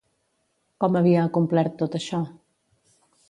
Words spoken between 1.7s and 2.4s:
tot això?